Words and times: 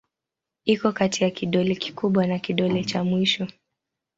Iko 0.65 0.91
kati 0.91 1.23
ya 1.23 1.31
kidole 1.31 1.75
kikubwa 1.75 2.27
na 2.27 2.39
kidole 2.39 2.83
cha 2.83 3.03
mwisho. 3.03 3.47